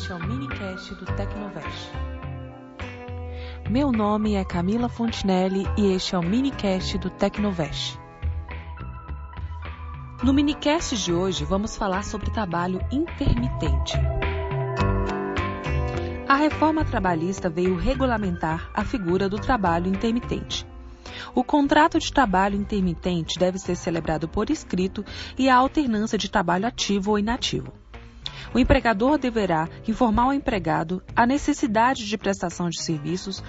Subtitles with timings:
[0.00, 1.92] Este é o minicast do Tecnovest.
[3.68, 8.00] Meu nome é Camila Fontinelli e este é o minicast do Tecnovest.
[10.24, 13.92] No minicast de hoje vamos falar sobre trabalho intermitente.
[16.26, 20.66] A reforma trabalhista veio regulamentar a figura do trabalho intermitente.
[21.34, 25.04] O contrato de trabalho intermitente deve ser celebrado por escrito
[25.36, 27.70] e a alternância de trabalho ativo ou inativo.
[28.54, 33.42] O empregador deverá informar ao empregado a necessidade de prestação de serviços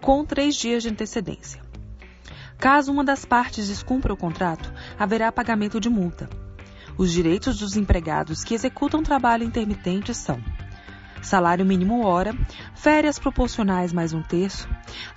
[0.00, 1.62] com três dias de antecedência.
[2.58, 6.28] Caso uma das partes descumpra o contrato, haverá pagamento de multa.
[6.96, 10.42] Os direitos dos empregados que executam trabalho intermitente são
[11.22, 12.34] salário mínimo hora,
[12.74, 14.68] férias proporcionais mais um terço,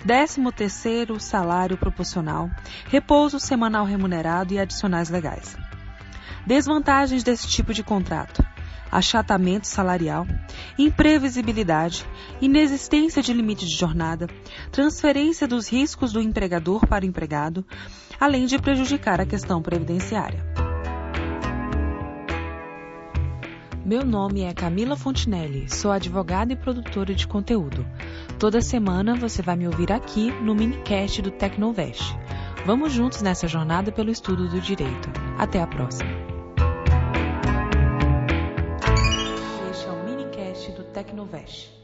[0.04, 2.48] décimo terceiro salário proporcional,
[2.86, 5.56] repouso semanal remunerado e adicionais legais.
[6.46, 8.44] Desvantagens desse tipo de contrato
[8.92, 10.26] achatamento salarial,
[10.78, 12.06] imprevisibilidade,
[12.42, 14.26] inexistência de limite de jornada,
[14.70, 17.64] transferência dos riscos do empregador para o empregado,
[18.20, 20.44] além de prejudicar a questão previdenciária.
[23.84, 27.84] Meu nome é Camila Fontinelli, sou advogada e produtora de conteúdo.
[28.38, 32.16] Toda semana você vai me ouvir aqui no minicast do Tecnovest.
[32.64, 35.10] Vamos juntos nessa jornada pelo estudo do direito.
[35.36, 36.31] Até a próxima!
[40.92, 41.81] Tecnovest.